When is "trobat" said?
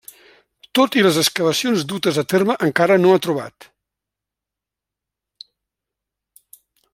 3.27-3.69